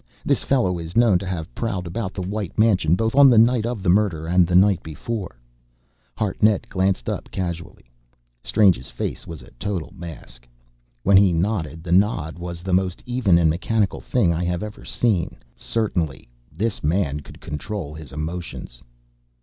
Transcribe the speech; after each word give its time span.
This 0.25 0.41
fellow 0.41 0.79
is 0.79 0.97
known 0.97 1.19
to 1.19 1.27
have 1.27 1.53
prowled 1.53 1.85
about 1.85 2.15
the 2.15 2.23
White 2.23 2.57
mansion 2.57 2.95
both 2.95 3.13
on 3.13 3.29
the 3.29 3.37
night 3.37 3.67
of 3.67 3.83
the 3.83 3.89
murder 3.91 4.25
and 4.25 4.47
the 4.47 4.55
night 4.55 4.81
before." 4.81 5.39
Hartnett 6.17 6.67
glanced 6.67 7.07
up 7.07 7.29
casually. 7.29 7.85
Strange's 8.43 8.89
face 8.89 9.27
was 9.27 9.43
a 9.43 9.51
total 9.59 9.93
mask. 9.95 10.47
When 11.03 11.17
he 11.17 11.31
nodded, 11.31 11.83
the 11.83 11.91
nod 11.91 12.39
was 12.39 12.63
the 12.63 12.73
most 12.73 13.03
even 13.05 13.37
and 13.37 13.47
mechanical 13.51 14.01
thing 14.01 14.33
I 14.33 14.43
have 14.43 14.63
ever 14.63 14.83
seen. 14.83 15.35
Certainly 15.55 16.27
this 16.51 16.83
man 16.83 17.19
could 17.19 17.39
control 17.39 17.93
his 17.93 18.11
emotions! 18.11 18.81